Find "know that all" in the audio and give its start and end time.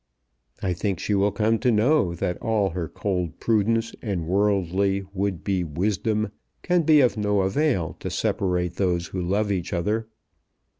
1.71-2.71